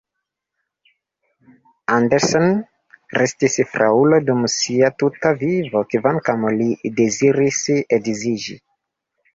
[1.97, 2.55] Andersen
[3.23, 6.71] restis fraŭlo dum sia tuta vivo, kvankam li
[7.05, 7.63] deziris
[8.01, 8.61] edziĝi.